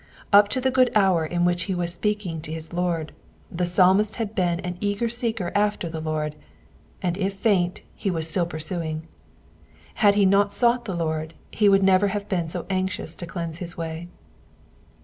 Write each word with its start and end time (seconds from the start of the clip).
Up 0.33 0.47
to 0.47 0.59
the 0.59 0.71
good 0.71 0.89
hour 0.95 1.23
in 1.23 1.45
which 1.45 1.65
he 1.65 1.75
was 1.75 1.93
speaking 1.93 2.41
to 2.41 2.51
his 2.51 2.73
Lord, 2.73 3.11
the 3.51 3.67
Psalmist 3.67 4.15
had 4.15 4.33
been 4.33 4.59
an 4.61 4.79
eager 4.81 5.07
seeker 5.09 5.51
after 5.53 5.89
the 5.91 5.99
Lord, 5.99 6.35
and 7.03 7.19
if 7.19 7.33
faint, 7.35 7.83
he 7.93 8.09
was 8.09 8.27
still 8.27 8.47
pursuing. 8.47 9.07
Had 10.01 10.15
he 10.15 10.25
not 10.25 10.51
sought 10.55 10.85
the 10.85 10.95
Lord 10.95 11.35
he 11.51 11.69
would 11.69 11.83
never 11.83 12.07
have 12.07 12.27
been 12.27 12.49
so 12.49 12.65
anxious 12.67 13.13
to 13.17 13.27
cleanse 13.27 13.59
his 13.59 13.77
way. 13.77 14.07